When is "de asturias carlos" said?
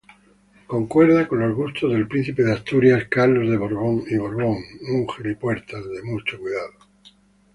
2.41-3.47